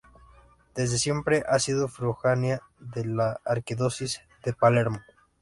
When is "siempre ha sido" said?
0.97-1.87